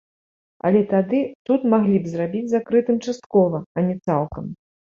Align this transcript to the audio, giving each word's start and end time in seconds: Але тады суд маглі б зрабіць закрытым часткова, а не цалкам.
Але 0.69 0.79
тады 0.93 1.19
суд 1.49 1.67
маглі 1.75 1.97
б 2.05 2.13
зрабіць 2.13 2.43
закрытым 2.57 2.97
часткова, 3.07 3.57
а 3.75 3.79
не 3.91 3.95
цалкам. 4.09 4.53